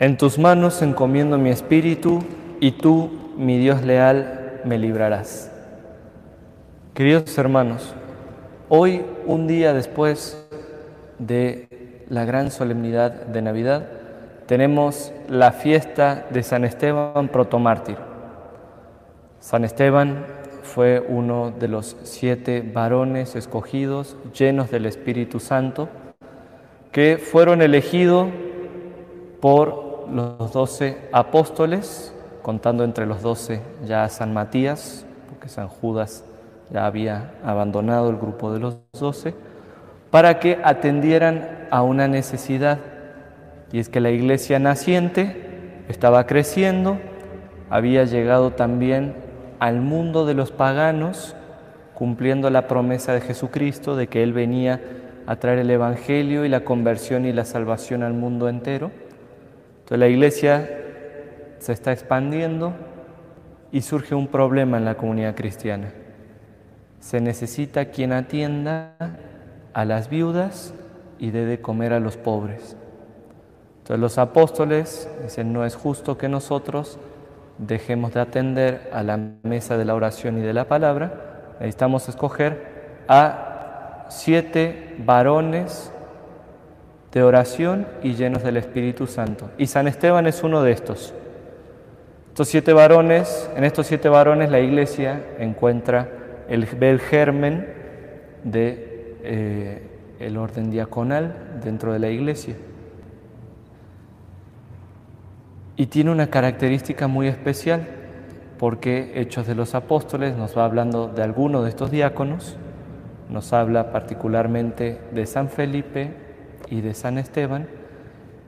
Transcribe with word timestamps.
En 0.00 0.16
tus 0.16 0.38
manos 0.38 0.80
encomiendo 0.80 1.36
mi 1.36 1.50
espíritu 1.50 2.20
y 2.58 2.70
tú, 2.70 3.10
mi 3.36 3.58
Dios 3.58 3.82
leal, 3.82 4.62
me 4.64 4.78
librarás. 4.78 5.52
Queridos 6.94 7.36
hermanos, 7.36 7.94
hoy, 8.70 9.02
un 9.26 9.46
día 9.46 9.74
después 9.74 10.48
de 11.18 11.68
la 12.08 12.24
gran 12.24 12.50
solemnidad 12.50 13.12
de 13.26 13.42
Navidad, 13.42 13.88
tenemos 14.46 15.12
la 15.28 15.52
fiesta 15.52 16.26
de 16.30 16.44
San 16.44 16.64
Esteban 16.64 17.28
protomártir. 17.28 17.98
San 19.38 19.64
Esteban 19.64 20.24
fue 20.62 21.04
uno 21.06 21.50
de 21.50 21.68
los 21.68 21.98
siete 22.04 22.62
varones 22.62 23.36
escogidos, 23.36 24.16
llenos 24.32 24.70
del 24.70 24.86
Espíritu 24.86 25.40
Santo, 25.40 25.90
que 26.90 27.18
fueron 27.18 27.60
elegidos 27.60 28.28
por 29.42 29.89
los 30.12 30.52
doce 30.52 31.08
apóstoles, 31.12 32.14
contando 32.42 32.84
entre 32.84 33.06
los 33.06 33.22
doce 33.22 33.60
ya 33.84 34.04
a 34.04 34.08
San 34.08 34.32
Matías, 34.32 35.06
porque 35.28 35.48
San 35.48 35.68
Judas 35.68 36.24
ya 36.70 36.86
había 36.86 37.32
abandonado 37.44 38.10
el 38.10 38.16
grupo 38.16 38.52
de 38.52 38.60
los 38.60 38.78
doce, 38.92 39.34
para 40.10 40.38
que 40.40 40.58
atendieran 40.64 41.66
a 41.70 41.82
una 41.82 42.08
necesidad, 42.08 42.78
y 43.72 43.78
es 43.78 43.88
que 43.88 44.00
la 44.00 44.10
iglesia 44.10 44.58
naciente 44.58 45.84
estaba 45.88 46.26
creciendo, 46.26 46.98
había 47.68 48.04
llegado 48.04 48.52
también 48.52 49.14
al 49.60 49.80
mundo 49.80 50.26
de 50.26 50.34
los 50.34 50.50
paganos, 50.50 51.36
cumpliendo 51.94 52.50
la 52.50 52.66
promesa 52.66 53.12
de 53.12 53.20
Jesucristo 53.20 53.94
de 53.94 54.08
que 54.08 54.22
Él 54.22 54.32
venía 54.32 54.80
a 55.26 55.36
traer 55.36 55.60
el 55.60 55.70
Evangelio 55.70 56.44
y 56.44 56.48
la 56.48 56.64
conversión 56.64 57.26
y 57.26 57.32
la 57.32 57.44
salvación 57.44 58.02
al 58.02 58.14
mundo 58.14 58.48
entero 58.48 58.90
la 59.96 60.08
iglesia 60.08 60.68
se 61.58 61.72
está 61.72 61.92
expandiendo 61.92 62.74
y 63.72 63.82
surge 63.82 64.14
un 64.14 64.28
problema 64.28 64.76
en 64.76 64.84
la 64.84 64.96
comunidad 64.96 65.34
cristiana. 65.34 65.92
Se 67.00 67.20
necesita 67.20 67.86
quien 67.86 68.12
atienda 68.12 68.94
a 69.72 69.84
las 69.84 70.08
viudas 70.08 70.74
y 71.18 71.30
dé 71.30 71.44
de 71.44 71.60
comer 71.60 71.92
a 71.92 72.00
los 72.00 72.16
pobres. 72.16 72.76
Entonces 73.78 74.00
los 74.00 74.18
apóstoles 74.18 75.10
dicen, 75.22 75.52
no 75.52 75.64
es 75.64 75.74
justo 75.74 76.18
que 76.18 76.28
nosotros 76.28 76.98
dejemos 77.58 78.14
de 78.14 78.20
atender 78.20 78.90
a 78.92 79.02
la 79.02 79.18
mesa 79.42 79.76
de 79.76 79.84
la 79.84 79.94
oración 79.94 80.38
y 80.38 80.42
de 80.42 80.54
la 80.54 80.66
palabra, 80.66 81.56
necesitamos 81.60 82.08
escoger 82.08 83.04
a 83.08 84.06
siete 84.08 84.96
varones 84.98 85.92
de 87.12 87.22
oración 87.22 87.86
y 88.02 88.14
llenos 88.14 88.42
del 88.42 88.56
Espíritu 88.56 89.06
Santo. 89.06 89.50
Y 89.58 89.66
San 89.66 89.88
Esteban 89.88 90.26
es 90.26 90.42
uno 90.42 90.62
de 90.62 90.72
estos. 90.72 91.14
Estos 92.28 92.48
siete 92.48 92.72
varones, 92.72 93.50
en 93.56 93.64
estos 93.64 93.86
siete 93.86 94.08
varones 94.08 94.50
la 94.50 94.60
iglesia 94.60 95.24
encuentra 95.38 96.08
el, 96.48 96.66
el 96.80 97.00
germen 97.00 97.66
de 98.44 99.16
eh, 99.22 99.82
el 100.20 100.36
orden 100.36 100.70
diaconal 100.70 101.60
dentro 101.64 101.92
de 101.92 101.98
la 101.98 102.10
iglesia. 102.10 102.54
Y 105.76 105.86
tiene 105.86 106.10
una 106.10 106.28
característica 106.28 107.08
muy 107.08 107.26
especial, 107.26 107.88
porque 108.58 109.12
Hechos 109.14 109.46
de 109.46 109.54
los 109.54 109.74
Apóstoles 109.74 110.36
nos 110.36 110.56
va 110.56 110.66
hablando 110.66 111.08
de 111.08 111.22
alguno 111.22 111.62
de 111.62 111.70
estos 111.70 111.90
diáconos, 111.90 112.58
nos 113.30 113.52
habla 113.54 113.90
particularmente 113.90 115.00
de 115.12 115.24
San 115.24 115.48
Felipe, 115.48 116.12
y 116.68 116.80
de 116.80 116.94
San 116.94 117.18
Esteban, 117.18 117.68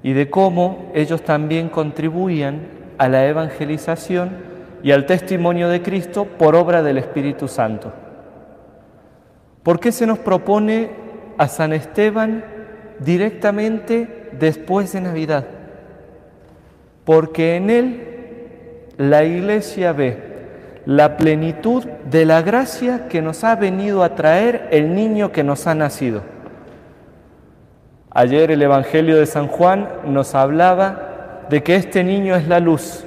y 0.03 0.13
de 0.13 0.29
cómo 0.29 0.91
ellos 0.95 1.23
también 1.23 1.69
contribuían 1.69 2.61
a 2.99 3.09
la 3.09 3.27
evangelización 3.27 4.31
y 4.83 4.91
al 4.91 5.07
testimonio 5.07 5.69
de 5.69 5.83
Cristo 5.83 6.25
por 6.25 6.55
obra 6.57 6.83
del 6.83 6.99
Espíritu 6.99 7.49
Santo. 7.49 7.93
¿Por 9.63 9.79
qué 9.79 9.93
se 9.93 10.07
nos 10.07 10.19
propone 10.19 10.91
a 11.39 11.47
San 11.49 11.73
Esteban 11.73 12.45
directamente 12.99 14.31
después 14.33 14.93
de 14.93 15.01
Navidad? 15.01 15.47
Porque 17.05 17.57
en 17.57 17.71
él 17.71 18.03
la 18.97 19.25
iglesia 19.25 19.93
ve 19.93 20.33
la 20.85 21.17
plenitud 21.17 21.85
de 22.11 22.25
la 22.25 22.43
gracia 22.43 23.07
que 23.09 23.23
nos 23.23 23.45
ha 23.45 23.55
venido 23.55 24.03
a 24.03 24.17
traer 24.17 24.69
el 24.73 24.95
niño 24.95 25.31
que 25.31 25.45
nos 25.45 25.67
ha 25.67 25.75
nacido. 25.75 26.23
Ayer 28.15 28.51
el 28.51 28.61
Evangelio 28.61 29.17
de 29.17 29.25
San 29.25 29.49
Juan 29.49 29.89
nos 30.05 30.35
hablaba 30.35 31.47
de 31.49 31.63
que 31.63 31.77
este 31.77 32.05
niño 32.05 32.37
es 32.37 32.47
la 32.47 32.61
luz, 32.61 33.05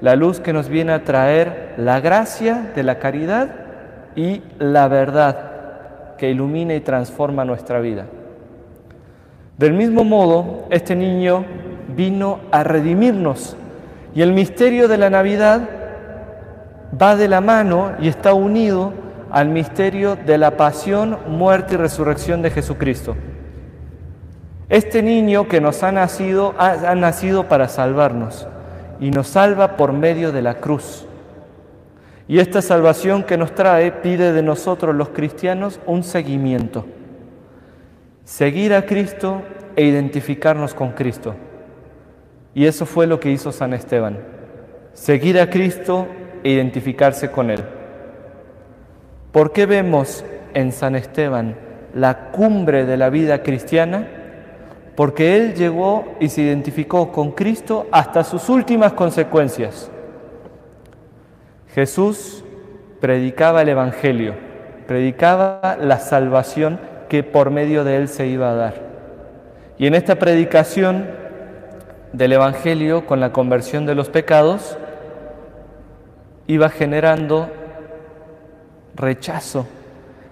la 0.00 0.16
luz 0.16 0.40
que 0.40 0.54
nos 0.54 0.70
viene 0.70 0.92
a 0.92 1.04
traer 1.04 1.74
la 1.76 2.00
gracia 2.00 2.72
de 2.74 2.82
la 2.82 2.98
caridad 2.98 3.50
y 4.14 4.42
la 4.58 4.88
verdad 4.88 6.16
que 6.16 6.30
ilumina 6.30 6.74
y 6.74 6.80
transforma 6.80 7.44
nuestra 7.44 7.80
vida. 7.80 8.06
Del 9.58 9.74
mismo 9.74 10.04
modo, 10.04 10.64
este 10.70 10.96
niño 10.96 11.44
vino 11.94 12.40
a 12.50 12.64
redimirnos 12.64 13.58
y 14.14 14.22
el 14.22 14.32
misterio 14.32 14.88
de 14.88 14.96
la 14.96 15.10
Navidad 15.10 15.68
va 17.00 17.14
de 17.14 17.28
la 17.28 17.42
mano 17.42 17.92
y 18.00 18.08
está 18.08 18.32
unido 18.32 18.94
al 19.30 19.50
misterio 19.50 20.16
de 20.16 20.38
la 20.38 20.56
pasión, 20.56 21.18
muerte 21.28 21.74
y 21.74 21.76
resurrección 21.76 22.40
de 22.40 22.50
Jesucristo. 22.50 23.16
Este 24.68 25.00
niño 25.00 25.46
que 25.46 25.60
nos 25.60 25.84
ha 25.84 25.92
nacido 25.92 26.54
ha, 26.58 26.94
nacido 26.96 27.48
para 27.48 27.68
salvarnos 27.68 28.48
y 28.98 29.10
nos 29.10 29.28
salva 29.28 29.76
por 29.76 29.92
medio 29.92 30.32
de 30.32 30.42
la 30.42 30.54
cruz. 30.54 31.06
Y 32.26 32.40
esta 32.40 32.60
salvación 32.60 33.22
que 33.22 33.36
nos 33.36 33.54
trae 33.54 33.92
pide 33.92 34.32
de 34.32 34.42
nosotros 34.42 34.94
los 34.96 35.10
cristianos 35.10 35.78
un 35.86 36.02
seguimiento. 36.02 36.84
Seguir 38.24 38.74
a 38.74 38.86
Cristo 38.86 39.42
e 39.76 39.84
identificarnos 39.84 40.74
con 40.74 40.90
Cristo. 40.90 41.36
Y 42.52 42.66
eso 42.66 42.86
fue 42.86 43.06
lo 43.06 43.20
que 43.20 43.30
hizo 43.30 43.52
San 43.52 43.72
Esteban. 43.72 44.18
Seguir 44.94 45.38
a 45.38 45.48
Cristo 45.48 46.08
e 46.42 46.50
identificarse 46.50 47.30
con 47.30 47.50
Él. 47.50 47.62
¿Por 49.30 49.52
qué 49.52 49.66
vemos 49.66 50.24
en 50.54 50.72
San 50.72 50.96
Esteban 50.96 51.54
la 51.94 52.30
cumbre 52.32 52.84
de 52.84 52.96
la 52.96 53.10
vida 53.10 53.44
cristiana? 53.44 54.15
Porque 54.96 55.36
él 55.36 55.54
llegó 55.54 56.16
y 56.18 56.30
se 56.30 56.40
identificó 56.42 57.12
con 57.12 57.32
Cristo 57.32 57.86
hasta 57.92 58.24
sus 58.24 58.48
últimas 58.48 58.94
consecuencias. 58.94 59.90
Jesús 61.74 62.42
predicaba 63.00 63.60
el 63.60 63.68
Evangelio, 63.68 64.34
predicaba 64.86 65.76
la 65.78 65.98
salvación 65.98 66.80
que 67.10 67.22
por 67.22 67.50
medio 67.50 67.84
de 67.84 67.96
él 67.96 68.08
se 68.08 68.26
iba 68.26 68.50
a 68.50 68.54
dar. 68.54 68.74
Y 69.78 69.86
en 69.86 69.94
esta 69.94 70.18
predicación 70.18 71.06
del 72.14 72.32
Evangelio 72.32 73.04
con 73.04 73.20
la 73.20 73.32
conversión 73.32 73.84
de 73.84 73.94
los 73.94 74.08
pecados, 74.08 74.78
iba 76.46 76.70
generando 76.70 77.50
rechazo. 78.94 79.66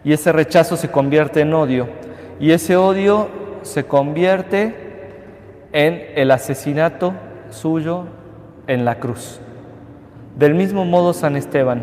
Y 0.02 0.14
ese 0.14 0.32
rechazo 0.32 0.78
se 0.78 0.90
convierte 0.90 1.40
en 1.42 1.52
odio. 1.52 1.88
Y 2.40 2.52
ese 2.52 2.76
odio 2.76 3.28
se 3.64 3.84
convierte 3.84 4.74
en 5.72 6.02
el 6.14 6.30
asesinato 6.30 7.14
suyo 7.50 8.06
en 8.66 8.84
la 8.84 9.00
cruz. 9.00 9.40
Del 10.36 10.54
mismo 10.54 10.84
modo 10.84 11.12
San 11.12 11.36
Esteban, 11.36 11.82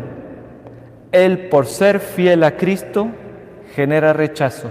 él 1.12 1.48
por 1.48 1.66
ser 1.66 2.00
fiel 2.00 2.44
a 2.44 2.56
Cristo 2.56 3.08
genera 3.74 4.12
rechazo. 4.12 4.70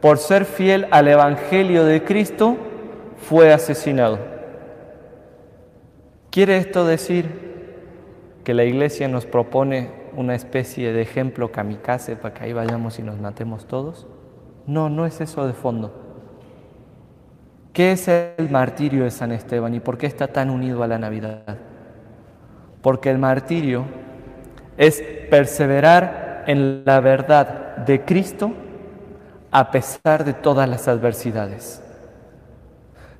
Por 0.00 0.18
ser 0.18 0.44
fiel 0.44 0.86
al 0.90 1.08
Evangelio 1.08 1.84
de 1.84 2.04
Cristo 2.04 2.56
fue 3.16 3.52
asesinado. 3.52 4.18
¿Quiere 6.30 6.58
esto 6.58 6.86
decir 6.86 7.48
que 8.44 8.54
la 8.54 8.64
iglesia 8.64 9.08
nos 9.08 9.26
propone 9.26 9.90
una 10.16 10.34
especie 10.34 10.92
de 10.92 11.02
ejemplo 11.02 11.50
kamikaze 11.50 12.16
para 12.16 12.34
que 12.34 12.44
ahí 12.44 12.52
vayamos 12.52 12.98
y 12.98 13.02
nos 13.02 13.18
matemos 13.18 13.66
todos? 13.66 14.06
No, 14.66 14.88
no 14.88 15.06
es 15.06 15.20
eso 15.20 15.46
de 15.46 15.52
fondo. 15.52 16.07
¿Qué 17.72 17.92
es 17.92 18.08
el 18.08 18.50
martirio 18.50 19.04
de 19.04 19.10
San 19.10 19.32
Esteban 19.32 19.74
y 19.74 19.80
por 19.80 19.98
qué 19.98 20.06
está 20.06 20.28
tan 20.28 20.50
unido 20.50 20.82
a 20.82 20.86
la 20.86 20.98
Navidad? 20.98 21.56
Porque 22.82 23.10
el 23.10 23.18
martirio 23.18 23.84
es 24.76 25.02
perseverar 25.30 26.44
en 26.46 26.82
la 26.84 27.00
verdad 27.00 27.76
de 27.78 28.04
Cristo 28.04 28.52
a 29.50 29.70
pesar 29.70 30.24
de 30.24 30.32
todas 30.32 30.68
las 30.68 30.88
adversidades. 30.88 31.82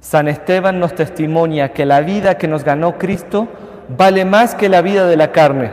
San 0.00 0.28
Esteban 0.28 0.78
nos 0.78 0.94
testimonia 0.94 1.72
que 1.72 1.84
la 1.84 2.00
vida 2.00 2.38
que 2.38 2.48
nos 2.48 2.64
ganó 2.64 2.98
Cristo 2.98 3.48
vale 3.96 4.24
más 4.24 4.54
que 4.54 4.68
la 4.68 4.80
vida 4.82 5.06
de 5.06 5.16
la 5.16 5.32
carne. 5.32 5.72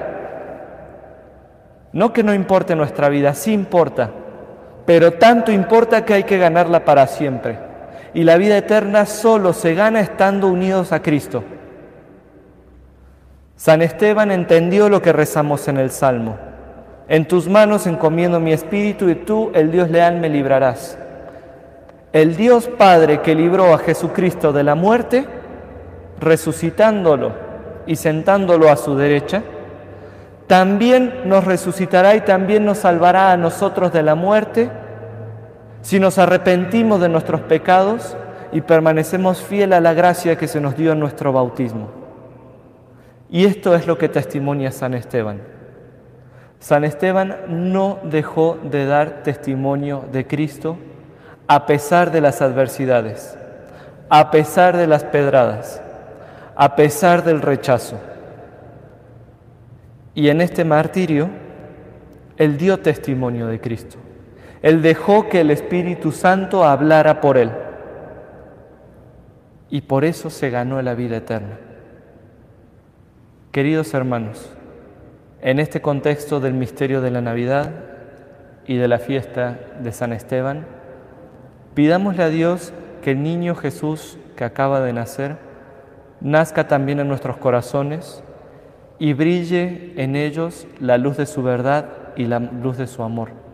No 1.94 2.12
que 2.12 2.24
no 2.24 2.34
importe 2.34 2.76
nuestra 2.76 3.08
vida, 3.10 3.34
sí 3.34 3.54
importa, 3.54 4.12
pero 4.86 5.14
tanto 5.14 5.52
importa 5.52 6.04
que 6.04 6.14
hay 6.14 6.24
que 6.24 6.38
ganarla 6.38 6.84
para 6.84 7.08
siempre. 7.08 7.58
Y 8.16 8.24
la 8.24 8.38
vida 8.38 8.58
eterna 8.58 9.06
solo 9.06 9.52
se 9.52 9.76
gana 9.76 10.00
estando 10.00 10.48
unidos 10.48 10.94
a 10.94 11.02
Cristo. 11.02 11.44
San 13.58 13.82
Esteban 13.82 14.32
entendió 14.32 14.88
lo 14.88 15.02
que 15.02 15.12
rezamos 15.12 15.68
en 15.68 15.76
el 15.76 15.92
Salmo. 15.92 16.38
En 17.10 17.28
tus 17.28 17.50
manos 17.50 17.86
encomiendo 17.88 18.40
mi 18.40 18.54
espíritu 18.54 19.10
y 19.10 19.16
tú, 19.16 19.52
el 19.54 19.70
Dios 19.70 19.90
leal, 19.90 20.16
me 20.22 20.30
librarás. 20.30 20.98
El 22.14 22.38
Dios 22.38 22.70
Padre 22.70 23.20
que 23.20 23.36
libró 23.36 23.74
a 23.74 23.80
Jesucristo 23.80 24.54
de 24.54 24.64
la 24.64 24.76
muerte, 24.76 25.26
resucitándolo 26.22 27.34
y 27.86 27.98
sentándolo 27.98 28.72
a 28.72 28.78
su 28.78 28.96
derecha, 28.96 29.44
también 30.48 31.24
nos 31.26 31.44
resucitará 31.44 32.16
y 32.16 32.22
también 32.22 32.64
nos 32.64 32.78
salvará 32.78 33.34
a 33.34 33.38
nosotros 33.38 33.92
de 33.92 34.04
la 34.04 34.16
muerte 34.16 34.70
si 35.86 36.00
nos 36.00 36.18
arrepentimos 36.18 37.00
de 37.00 37.10
nuestros 37.10 37.42
pecados 37.42 38.18
y 38.52 38.62
permanecemos 38.62 39.44
fiel 39.44 39.72
a 39.72 39.80
la 39.80 39.94
gracia 39.94 40.36
que 40.36 40.48
se 40.48 40.60
nos 40.60 40.76
dio 40.76 40.94
en 40.94 41.00
nuestro 41.00 41.32
bautismo. 41.32 41.90
Y 43.30 43.46
esto 43.46 43.76
es 43.76 43.86
lo 43.86 43.96
que 43.96 44.10
testimonia 44.10 44.72
San 44.72 44.96
Esteban. 44.96 45.42
San 46.58 46.86
Esteban 46.86 47.36
no 47.50 48.00
dejó 48.02 48.58
de 48.64 48.88
dar 48.88 49.22
testimonio 49.22 50.04
de 50.12 50.26
Cristo 50.26 50.80
a 51.46 51.68
pesar 51.68 52.10
de 52.10 52.22
las 52.22 52.42
adversidades, 52.42 53.38
a 54.10 54.32
pesar 54.32 54.76
de 54.78 54.88
las 54.88 55.04
pedradas, 55.04 55.84
a 56.56 56.76
pesar 56.76 57.24
del 57.24 57.44
rechazo. 57.44 58.00
Y 60.16 60.30
en 60.30 60.42
este 60.42 60.66
martirio, 60.66 61.30
él 62.38 62.58
dio 62.58 62.80
testimonio 62.80 63.46
de 63.46 63.62
Cristo. 63.62 63.98
Él 64.66 64.82
dejó 64.82 65.30
que 65.30 65.42
el 65.42 65.52
Espíritu 65.52 66.12
Santo 66.12 66.64
hablara 66.64 67.22
por 67.22 67.38
él. 67.38 67.52
Y 69.70 69.82
por 69.82 70.04
eso 70.04 70.32
se 70.32 70.50
ganó 70.50 70.82
la 70.82 70.96
vida 70.96 71.18
eterna. 71.18 71.60
Queridos 73.52 73.94
hermanos, 73.94 74.50
en 75.42 75.60
este 75.60 75.82
contexto 75.82 76.40
del 76.40 76.56
misterio 76.56 77.02
de 77.02 77.12
la 77.12 77.22
Navidad 77.22 77.70
y 78.66 78.78
de 78.78 78.88
la 78.88 78.98
fiesta 78.98 79.60
de 79.82 79.92
San 79.92 80.12
Esteban, 80.12 80.66
pidámosle 81.76 82.24
a 82.24 82.30
Dios 82.30 82.74
que 83.04 83.12
el 83.12 83.22
niño 83.22 83.54
Jesús 83.54 84.18
que 84.36 84.46
acaba 84.46 84.82
de 84.82 84.94
nacer 84.94 85.38
nazca 86.22 86.68
también 86.68 87.00
en 87.00 87.08
nuestros 87.08 87.38
corazones 87.38 88.24
y 88.98 89.14
brille 89.14 89.94
en 89.98 90.16
ellos 90.16 90.66
la 90.80 90.98
luz 90.98 91.18
de 91.18 91.28
su 91.28 91.44
verdad 91.44 91.86
y 92.16 92.26
la 92.26 92.40
luz 92.40 92.80
de 92.80 92.88
su 92.88 93.04
amor 93.04 93.45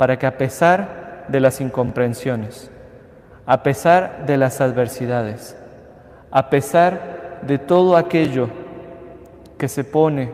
para 0.00 0.18
que 0.18 0.26
a 0.26 0.38
pesar 0.38 1.26
de 1.28 1.40
las 1.40 1.60
incomprensiones, 1.60 2.70
a 3.44 3.62
pesar 3.62 4.24
de 4.24 4.38
las 4.38 4.62
adversidades, 4.62 5.54
a 6.30 6.48
pesar 6.48 7.42
de 7.42 7.58
todo 7.58 7.98
aquello 7.98 8.48
que 9.58 9.68
se 9.68 9.84
pone 9.84 10.30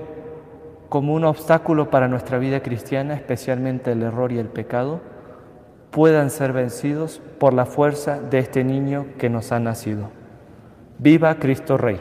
como 0.89 1.15
un 1.15 1.25
obstáculo 1.25 1.91
para 1.91 2.07
nuestra 2.07 2.39
vida 2.39 2.61
cristiana, 2.61 3.15
especialmente 3.15 3.91
el 3.91 4.05
error 4.05 4.31
y 4.31 4.39
el 4.39 4.47
pecado, 4.47 5.01
puedan 5.91 6.31
ser 6.31 6.53
vencidos 6.53 7.21
por 7.41 7.53
la 7.53 7.67
fuerza 7.67 8.21
de 8.21 8.39
este 8.39 8.63
niño 8.63 9.07
que 9.19 9.31
nos 9.31 9.51
ha 9.51 9.59
nacido. 9.59 10.11
Viva 11.01 11.41
Cristo 11.41 11.77
Rey. 11.77 11.99